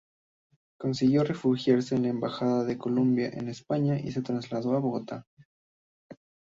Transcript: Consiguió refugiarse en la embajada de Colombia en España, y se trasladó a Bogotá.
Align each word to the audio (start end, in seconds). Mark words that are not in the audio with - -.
Consiguió 0.79 1.23
refugiarse 1.23 1.93
en 1.93 2.01
la 2.01 2.07
embajada 2.09 2.63
de 2.63 2.75
Colombia 2.75 3.29
en 3.33 3.49
España, 3.49 3.99
y 3.99 4.11
se 4.11 4.23
trasladó 4.23 4.75
a 4.75 4.79
Bogotá. 4.79 5.27